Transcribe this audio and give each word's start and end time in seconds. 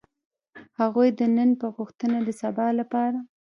هغوی 0.79 1.09
د 1.19 1.21
نن 1.35 1.49
په 1.61 1.67
غوښتنه 1.75 2.17
د 2.27 2.29
سبا 2.41 2.67
لپاره. 2.79 3.19